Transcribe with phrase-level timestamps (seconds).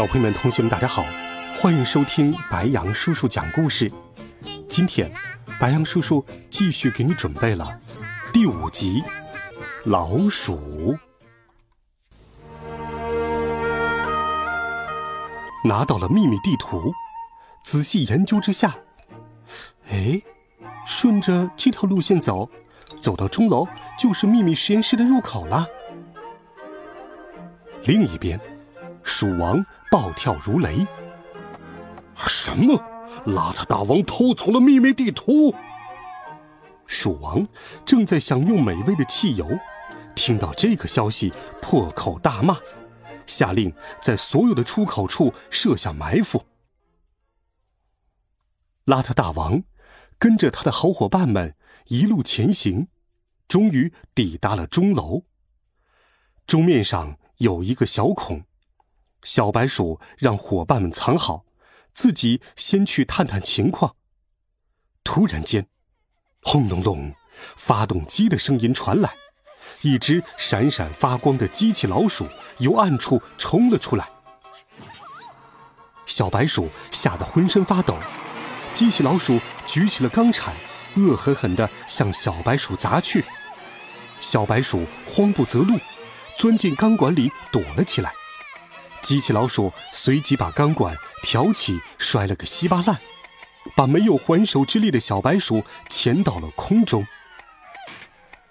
[0.00, 1.04] 小朋友们、同学们，大家好，
[1.54, 3.92] 欢迎收听白杨叔叔讲故事。
[4.66, 5.12] 今天，
[5.60, 7.78] 白杨叔叔继续给你准备了
[8.32, 9.02] 第五集
[9.84, 10.56] 《老鼠》。
[15.66, 16.90] 拿到了秘密地图，
[17.62, 18.74] 仔细研究之下，
[19.90, 20.22] 哎，
[20.86, 22.48] 顺着这条路线走，
[22.98, 25.66] 走到钟楼就是秘密实验室的入口了。
[27.84, 28.40] 另一边，
[29.02, 29.62] 鼠王。
[29.90, 30.86] 暴跳如雷！
[32.28, 32.80] 什么？
[33.26, 35.52] 邋遢大王偷走了秘密地图？
[36.86, 37.46] 鼠王
[37.84, 39.58] 正在享用美味的汽油，
[40.14, 42.56] 听到这个消息，破口大骂，
[43.26, 46.44] 下令在所有的出口处设下埋伏。
[48.86, 49.64] 邋遢大王
[50.20, 52.86] 跟着他的好伙伴们一路前行，
[53.48, 55.24] 终于抵达了钟楼。
[56.46, 58.44] 钟面上有一个小孔。
[59.22, 61.44] 小白鼠让伙伴们藏好，
[61.94, 63.96] 自己先去探探情况。
[65.04, 65.66] 突然间，
[66.42, 67.14] 轰隆隆，
[67.56, 69.14] 发动机的声音传来，
[69.82, 72.26] 一只闪闪发光的机器老鼠
[72.58, 74.08] 由暗处冲了出来。
[76.06, 77.96] 小白鼠吓得浑身发抖，
[78.72, 80.54] 机器老鼠举起了钢铲，
[80.96, 83.24] 恶狠狠地向小白鼠砸去。
[84.20, 85.78] 小白鼠慌不择路，
[86.36, 88.12] 钻进钢管里躲了起来。
[89.02, 92.98] 机器老鼠随即把钢管挑起，摔了个稀巴烂，
[93.74, 97.06] 把没有还手之力的小白鼠钳到了空中。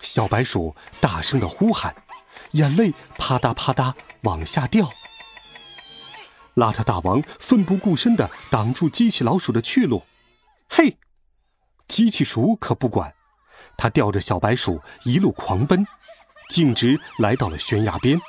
[0.00, 1.94] 小白鼠大声的呼喊，
[2.52, 4.90] 眼泪啪嗒啪嗒往下掉。
[6.56, 10.02] 邋遢大王奋不顾身的挡住机器老鼠的去路，
[10.68, 10.98] 嘿，
[11.88, 13.14] 机器鼠可不管，
[13.78, 15.86] 他吊着小白鼠一路狂奔，
[16.50, 18.20] 径直来到了悬崖边。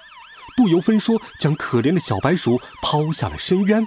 [0.56, 3.86] 不由分说，将可怜的小白鼠抛下了深渊。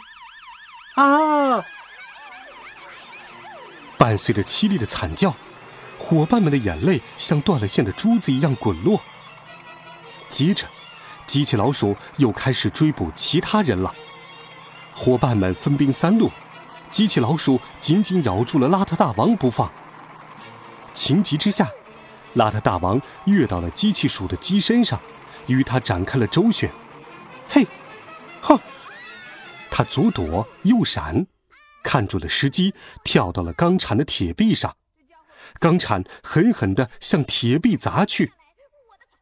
[0.96, 1.64] 啊！
[3.98, 5.34] 伴随着凄厉的惨叫，
[5.98, 9.00] 伙伴们的眼泪像断了线的珠子一样滚落。
[10.28, 10.66] 接着，
[11.26, 13.94] 机器老鼠又开始追捕其他人了。
[14.94, 16.30] 伙伴们分兵三路，
[16.90, 19.70] 机器老鼠紧紧咬住了邋遢大王不放。
[20.92, 21.68] 情急之下，
[22.34, 25.00] 邋遢大王跃到了机器鼠的机身上。
[25.46, 26.70] 与他展开了周旋，
[27.48, 27.66] 嘿，
[28.40, 28.58] 哼！
[29.70, 31.26] 他左躲右闪，
[31.82, 32.74] 看准了时机，
[33.04, 34.76] 跳到了钢铲的铁壁上，
[35.58, 38.32] 钢铲狠狠地向铁壁砸去，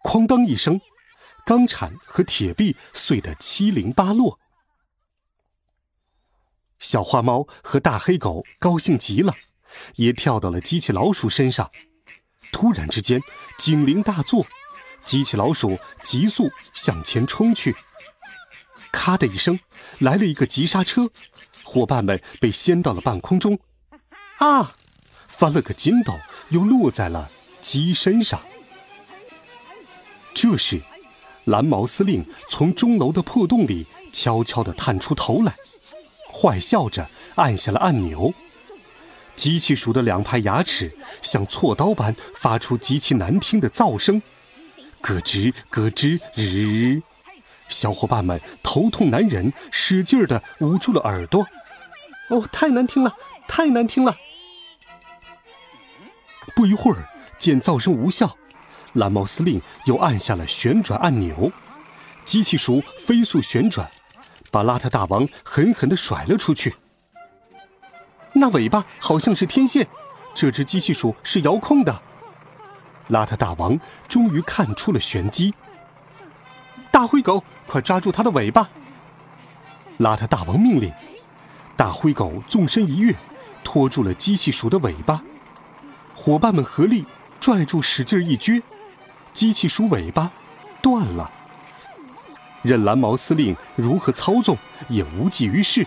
[0.03, 0.81] 哐当一声，
[1.45, 4.39] 钢铲和铁壁碎得七零八落。
[6.79, 9.35] 小花猫和大黑狗高兴极了，
[9.97, 11.71] 也跳到了机器老鼠身上。
[12.53, 13.21] 突然之间，
[13.59, 14.47] 警铃大作。
[15.04, 17.76] 机器老鼠急速向前冲去，
[18.91, 19.59] 咔的一声，
[19.98, 21.10] 来了一个急刹车，
[21.62, 23.59] 伙伴们被掀到了半空中，
[24.38, 24.75] 啊，
[25.28, 26.14] 翻了个筋斗，
[26.48, 27.31] 又落在了
[27.62, 28.41] 鸡身上。
[30.32, 30.81] 这时，
[31.44, 35.54] 蓝毛司令从钟楼的破洞里悄悄地探出头来，
[36.32, 38.32] 坏笑着按下了按钮，
[39.37, 44.22] 机器鼠的两排牙齿像锉刀般发出极其难听的噪声。
[45.04, 47.03] 咯吱咯吱日，
[47.69, 51.47] 小伙伴们头痛难忍，使劲儿的捂住了耳朵。
[52.31, 53.14] 哦，太难听了，
[53.47, 54.16] 太难听了！
[56.56, 57.06] 不一会儿，
[57.38, 58.34] 见噪声无效，
[58.94, 61.53] 蓝猫司令又按下了旋转按钮，
[62.25, 63.90] 机器鼠飞速旋转，
[64.50, 66.75] 把邋遢大王狠狠的甩了出去。
[68.32, 69.87] 那尾巴好像是天线，
[70.34, 72.00] 这只机器鼠是遥控的。
[73.11, 73.79] 邋遢大王
[74.09, 75.55] 终于看出了玄机。
[76.91, 78.69] 大灰狗，快抓住它的尾巴！
[79.99, 80.93] 邋遢大王命令。
[81.77, 83.15] 大灰狗纵身一跃，
[83.65, 85.23] 拖住了机器鼠的尾巴。
[86.15, 87.05] 伙伴们合力
[87.41, 88.62] 拽住，使劲一撅，
[89.33, 90.31] 机器鼠尾巴
[90.81, 91.31] 断了。
[92.62, 94.56] 任蓝毛司令如何操纵，
[94.89, 95.87] 也无济于事。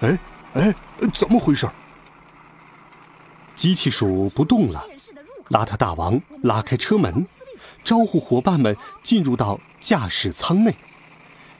[0.00, 0.18] 哎
[0.54, 0.74] 哎，
[1.12, 1.68] 怎么回事？
[3.54, 4.82] 机器鼠不动了。
[5.50, 7.26] 邋遢大王拉开车门，
[7.82, 10.76] 招呼伙伴们进入到驾驶舱内。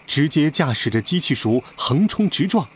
[0.06, 2.66] 直接驾驶着机器鼠横冲直撞。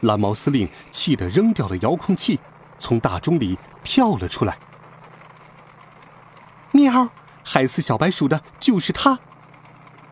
[0.00, 2.38] 蓝毛司令气得扔掉了遥控器，
[2.78, 4.58] 从大钟里跳了出来。
[6.72, 7.10] 喵！
[7.44, 9.18] 害死小白鼠的就是他！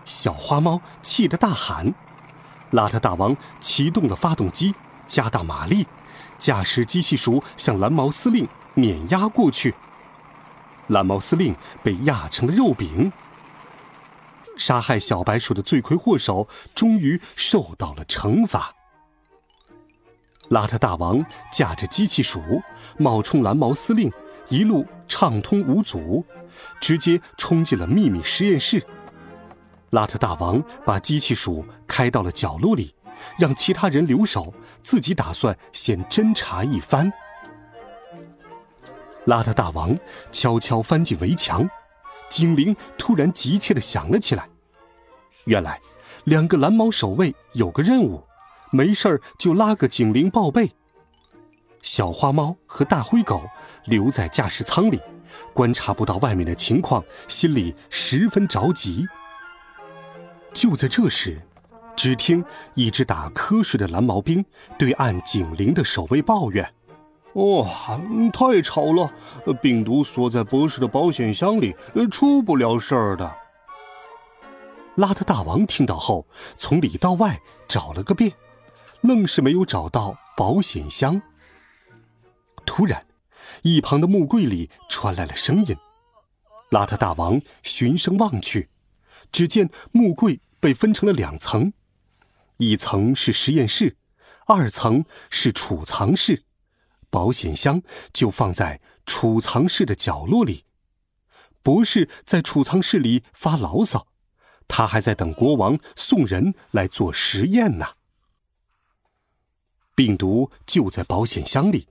[0.05, 1.94] 小花猫气得大喊。
[2.73, 4.75] 邋遢大王启动了发动机，
[5.06, 5.87] 加大马力，
[6.38, 9.75] 驾驶机器鼠向蓝毛司令碾压过去。
[10.88, 13.12] 蓝毛司令被压成了肉饼。
[14.56, 18.75] 杀害小白鼠的罪魁祸首终于受到了惩罚。
[20.49, 22.62] 邋遢大王驾着机器鼠
[22.97, 24.11] 冒充蓝毛司令，
[24.49, 26.25] 一路畅通无阻，
[26.81, 28.81] 直接冲进了秘密实验室。
[29.91, 32.94] 邋遢大王把机器鼠开到了角落里，
[33.38, 37.12] 让其他人留守，自己打算先侦查一番。
[39.26, 39.96] 邋遢大王
[40.32, 41.69] 悄悄翻进围墙，
[42.28, 44.49] 警铃突然急切的响了起来。
[45.44, 45.81] 原来，
[46.25, 48.25] 两个蓝毛守卫有个任务。
[48.73, 50.73] 没事儿就拉个警铃报备。
[51.82, 53.40] 小花猫和大灰狗
[53.84, 55.00] 留在驾驶舱里，
[55.55, 59.06] 观察不到外面的情况，心里十分着急。
[60.52, 61.40] 就在这时，
[61.94, 62.44] 只听
[62.75, 64.44] 一只打瞌睡的蓝毛兵
[64.76, 66.75] 对按警铃的守卫抱怨
[67.37, 67.69] ：“哦，
[68.33, 69.12] 太吵了，
[69.61, 71.77] 病毒锁在博士的保险箱里，
[72.11, 73.37] 出不了事儿的。”
[74.97, 77.38] 邋遢大王听到后，从里到外
[77.69, 78.33] 找了个遍。
[79.03, 81.21] 愣是没有找到保险箱。
[82.65, 83.06] 突然，
[83.62, 85.77] 一旁的木柜里传来了声音。
[86.71, 88.71] 邋遢大王循声望去，
[89.31, 91.75] 只见木柜被分成了两层，
[92.56, 93.99] 一层是实验室，
[94.47, 96.45] 二层是储藏室，
[97.11, 97.82] 保险箱
[98.12, 100.64] 就放在储藏室的角落里。
[101.62, 104.06] 博士在储藏室里发牢骚，
[104.69, 107.87] 他还在等国王送人来做实验呢。
[109.94, 111.88] 病毒就在保险箱里，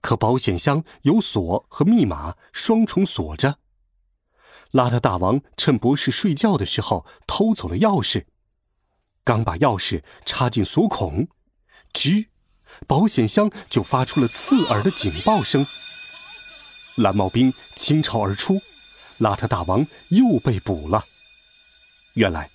[0.00, 3.58] 可保险箱有锁和密码双重锁着。
[4.70, 8.24] 邋遢大王趁博士睡觉的时候偷走了钥匙，
[9.24, 11.28] 刚把钥匙插进锁孔，
[11.92, 12.28] 吱，
[12.86, 15.66] 保险箱就发出了刺耳的警报声。
[16.96, 18.60] 蓝帽兵倾巢而出，
[19.18, 21.04] 邋遢大王又被捕了。
[22.14, 22.50] 原来。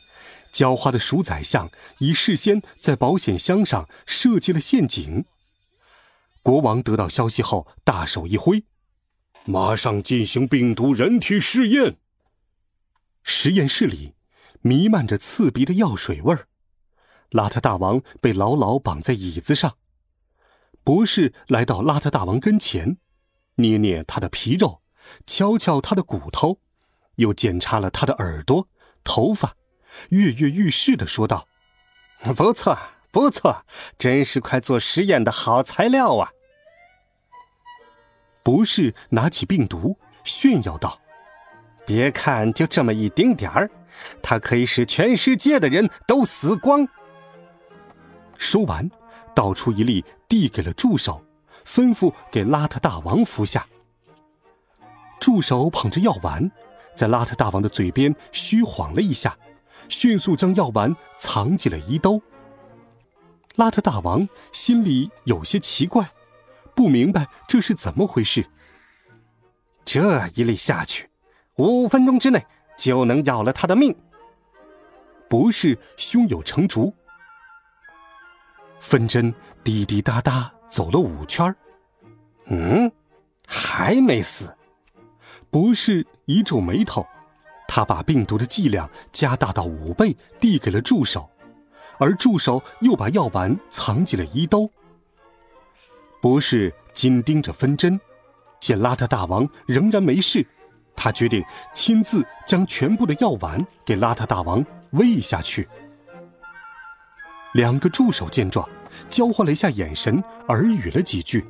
[0.53, 1.69] 狡猾的鼠宰相
[1.99, 5.25] 已事先在保险箱上设计了陷阱。
[6.41, 8.63] 国王得到消息后，大手一挥，
[9.45, 11.97] 马上进行病毒人体试验。
[13.21, 14.15] 实验室里
[14.61, 16.47] 弥漫着刺鼻的药水味儿。
[17.31, 19.77] 邋遢大王被牢牢绑在椅子上。
[20.87, 22.95] 博士来到邋遢大王跟前，
[23.55, 24.81] 捏捏他的皮肉，
[25.25, 26.61] 敲敲他的骨头，
[27.15, 28.69] 又检查了他的耳朵、
[29.03, 29.57] 头发。
[30.11, 31.45] 跃跃欲试的说道
[32.37, 32.79] ：“不错，
[33.11, 33.65] 不错，
[33.97, 36.31] 真是块做实验的好材料啊！”
[38.41, 41.01] 博士拿起病毒炫耀道
[41.85, 43.69] ：“别看就这么一丁点儿，
[44.23, 46.87] 它可以使全世界的人都死光。”
[48.39, 48.89] 说完，
[49.35, 51.23] 倒出一粒递给了助手，
[51.65, 53.65] 吩咐给邋遢大王服下。
[55.19, 56.51] 助手捧着药丸，
[56.93, 59.37] 在邋遢大王的嘴边虚晃了一下。
[59.89, 62.21] 迅速将药丸藏进了衣兜。
[63.55, 66.09] 邋遢大王心里有些奇怪，
[66.75, 68.45] 不明白这是怎么回事。
[69.85, 71.09] 这一粒下去，
[71.55, 72.45] 五分钟之内
[72.77, 73.95] 就能要了他的命。
[75.29, 76.93] 不是胸有成竹。
[78.79, 81.55] 分针滴滴答答走了五圈
[82.47, 82.91] 嗯，
[83.47, 84.55] 还没死。
[85.49, 87.05] 博士一皱眉头。
[87.69, 91.29] 他把病毒的剂量加大到五倍，递给了助手，
[91.99, 94.71] 而助手又把药丸藏进了衣兜。
[96.21, 97.99] 博士紧盯着分针，
[98.61, 100.47] 见邋遢大王仍然没事，
[100.95, 101.43] 他决定
[101.73, 105.67] 亲自将全部的药丸给邋遢大王喂下去。
[107.53, 108.67] 两个助手见状，
[109.09, 111.45] 交换了一下眼神，耳语了几句，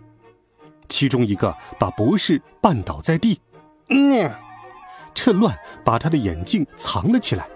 [0.87, 3.39] 其中一个把博士绊倒在地。
[3.89, 4.31] 嗯。
[5.13, 7.49] 趁乱把他的眼镜藏了起来，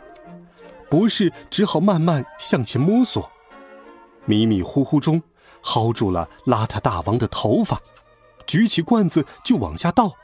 [0.90, 3.32] 博士只好慢慢向前摸索，
[4.26, 5.22] 迷迷糊糊中
[5.64, 7.80] 薅住了邋遢大王的头发，
[8.48, 10.16] 举起罐子就往下倒。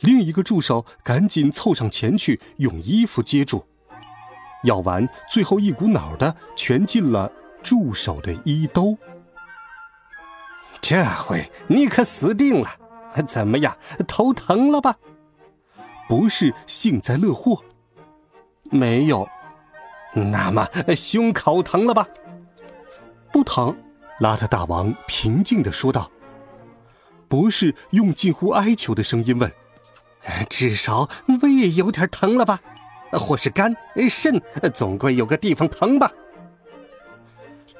[0.00, 3.66] 另一个助手赶紧凑上前去用衣服接住，
[4.64, 7.30] 药丸最后一股脑的全进了
[7.62, 8.98] 助手的衣兜。
[10.80, 12.68] 这回你可死定了！
[13.26, 13.76] 怎么样，
[14.08, 14.96] 头疼了吧？
[16.08, 17.62] 不是幸灾乐祸，
[18.64, 19.26] 没有，
[20.12, 22.06] 那么胸口疼了吧？
[23.32, 23.74] 不疼，
[24.20, 26.10] 邋遢大王平静地说道。
[27.28, 29.50] 博士用近乎哀求的声音问
[30.50, 31.08] ：“至少
[31.40, 32.60] 胃有点疼了吧？
[33.12, 33.74] 或是肝、
[34.10, 34.40] 肾，
[34.72, 36.10] 总归有个地方疼吧？”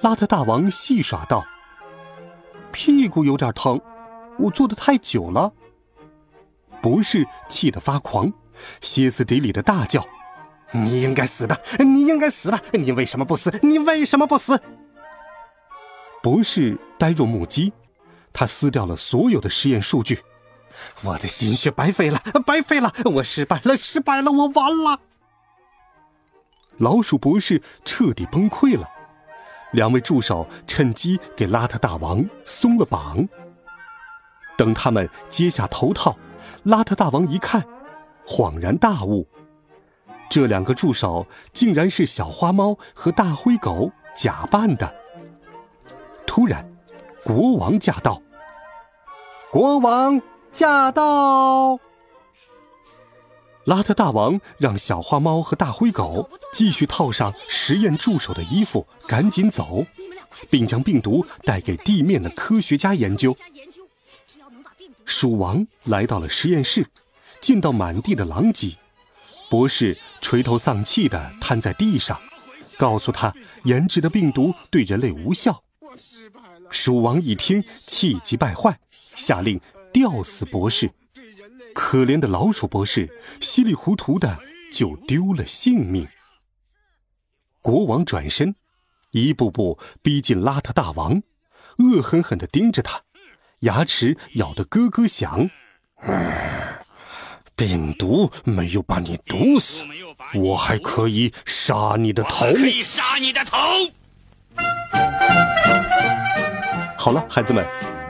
[0.01, 1.45] 邋遢大王戏耍道
[2.73, 3.81] ：“屁股有点疼，
[4.39, 5.53] 我坐的太久了。”
[6.83, 8.31] 博士气得发狂，
[8.81, 10.07] 歇斯底里的大叫
[10.73, 11.59] ：“你应该死的！
[11.79, 12.61] 你应该死的！
[12.73, 13.51] 你为什么不死？
[13.63, 14.61] 你为什么不死？”
[16.23, 17.73] 博士呆若木鸡，
[18.33, 20.21] 他撕掉了所有的实验数据。
[21.03, 22.93] 我的心血白费了，白费了！
[23.05, 24.31] 我失败了，失败了！
[24.31, 25.01] 我完了！
[26.79, 28.89] 老鼠博士彻底崩溃了。
[29.73, 33.29] 两位助手趁机给邋遢大王松了绑。
[34.57, 36.17] 等他们揭下头套。
[36.65, 37.63] 邋遢大王一看，
[38.27, 39.27] 恍然大悟，
[40.31, 44.95] 这两个助手竟然是小花猫和大灰狗假扮的。
[46.27, 46.67] 突然，
[47.23, 48.23] 国王驾到！
[49.51, 51.79] 国王驾到！
[53.67, 59.87] 邋遢大王让小花猫和大灰狗继续套上实验助手的衣服，赶紧走，
[60.51, 63.35] 并将病毒带给地面的科学家研究。
[65.07, 66.87] 鼠王来到了实验室，
[67.41, 68.77] 见到满地的狼藉，
[69.49, 72.21] 博士垂头丧气地瘫在地上，
[72.77, 75.63] 告诉他研制的病毒对人类无效。
[76.69, 79.59] 鼠王一听，气急败坏，下令
[79.91, 80.91] 吊死博士。
[81.75, 84.39] 可怜的老鼠博士稀里糊涂的
[84.73, 86.09] 就丢了性命。
[87.63, 88.55] 国王转身，
[89.13, 91.23] 一步步逼近邋遢大王，
[91.79, 93.03] 恶狠狠地盯着他。
[93.61, 95.49] 牙齿咬得咯咯响，
[97.57, 99.87] 病毒没有把你毒死，
[100.35, 102.53] 我还可以杀你的头。
[102.53, 103.57] 可以杀你的头。
[106.99, 107.65] 好了，孩子们，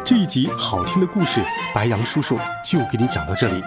[0.05, 1.43] 这一集好听的故事，
[1.75, 3.65] 白羊叔叔就给你讲到这里。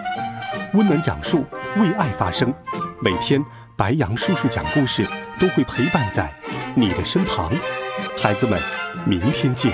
[0.72, 1.44] 温暖讲述，
[1.78, 2.54] 为爱发声。
[3.02, 3.44] 每天，
[3.76, 5.04] 白羊叔叔讲故事
[5.40, 6.32] 都会陪伴在
[6.76, 7.50] 你的身旁。
[8.22, 8.60] 孩子们，
[9.04, 9.72] 明天见，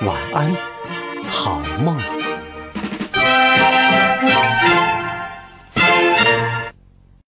[0.00, 0.50] 晚安。
[1.28, 2.17] 好梦。